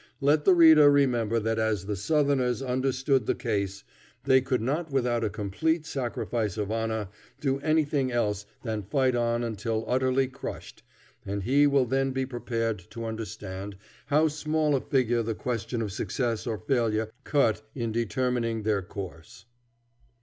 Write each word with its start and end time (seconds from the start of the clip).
Let 0.19 0.45
the 0.45 0.55
reader 0.55 0.89
remember 0.89 1.39
that 1.39 1.59
as 1.59 1.85
the 1.85 1.95
Southerners 1.95 2.63
understood 2.63 3.27
the 3.27 3.35
case, 3.35 3.83
they 4.23 4.41
could 4.41 4.59
not, 4.59 4.89
without 4.91 5.23
a 5.23 5.29
complete 5.29 5.85
sacrifice 5.85 6.57
of 6.57 6.71
honor, 6.71 7.07
do 7.39 7.59
anything 7.59 8.11
else 8.11 8.47
than 8.63 8.81
fight 8.81 9.13
on 9.15 9.43
until 9.43 9.85
utterly 9.87 10.27
crushed, 10.27 10.81
and 11.23 11.43
he 11.43 11.67
will 11.67 11.85
then 11.85 12.13
be 12.13 12.25
prepared 12.25 12.79
to 12.89 13.05
understand 13.05 13.77
how 14.07 14.27
small 14.27 14.75
a 14.75 14.81
figure 14.81 15.21
the 15.21 15.35
question 15.35 15.83
of 15.83 15.91
success 15.91 16.47
or 16.47 16.57
failure 16.57 17.11
cut 17.23 17.61
in 17.75 17.91
determining 17.91 18.63
their 18.63 18.81
course. 18.81 19.45